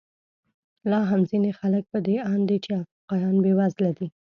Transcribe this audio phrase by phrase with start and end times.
[0.89, 4.07] لا هم ځینې خلک په دې اند دي چې افریقایان بېوزله دي.